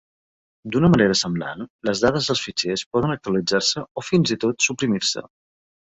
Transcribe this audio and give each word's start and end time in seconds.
D'una 0.75 0.87
manera 0.93 1.17
semblant, 1.19 1.67
les 1.89 2.01
dades 2.05 2.31
dels 2.31 2.43
fitxers 2.45 2.85
poden 2.97 3.15
actualitzar-se 3.17 3.85
o, 3.85 4.05
fins 4.11 4.37
i 4.37 4.39
tot, 4.45 4.59
suprimir-se. 4.71 5.29